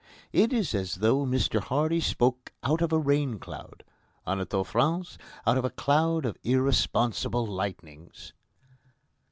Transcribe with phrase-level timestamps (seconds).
[0.33, 3.83] It is as though Mr Hardy spoke out of a rain cloud;
[4.25, 8.33] Anatole France out of a cloud of irresponsible lightnings.